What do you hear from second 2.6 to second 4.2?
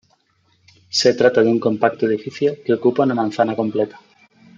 que ocupa una manzana completa.